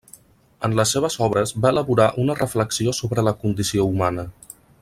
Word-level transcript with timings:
En 0.67 0.71
les 0.79 0.93
seves 0.95 1.17
obres 1.25 1.53
va 1.65 1.73
elaborar 1.75 2.09
una 2.25 2.39
reflexió 2.41 2.97
sobre 3.03 3.29
la 3.31 3.39
condició 3.45 3.91
humana. 3.95 4.29